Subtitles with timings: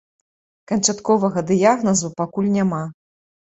[0.71, 2.83] Канчатковага дыягназу пакуль няма.